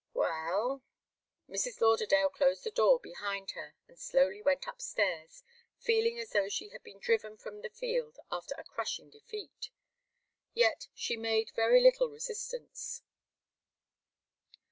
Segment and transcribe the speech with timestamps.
[0.15, 0.81] "Well"
[1.47, 1.79] Mrs.
[1.79, 5.43] Lauderdale closed the door behind her, and slowly went upstairs,
[5.77, 9.69] feeling as though she had been driven from the field after a crushing defeat.
[10.55, 13.03] Yet she had made very little resistance.